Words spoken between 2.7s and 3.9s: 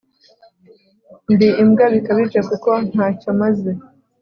ntacyomaze.